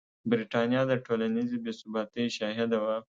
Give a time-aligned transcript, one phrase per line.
[0.29, 2.97] برېټانیا د ټولنیزې بې ثباتۍ شاهده وه.